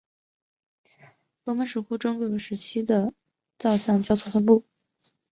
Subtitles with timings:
[1.43, 3.13] 龙门石窟中各个时期的窟龛
[3.59, 4.65] 造像交错分布。